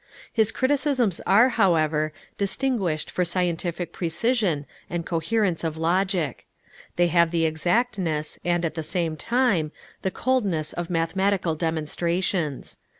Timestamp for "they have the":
6.95-7.45